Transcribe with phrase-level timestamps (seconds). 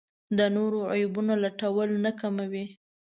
[0.37, 2.65] د نورو عیبونو لټول نه کموي.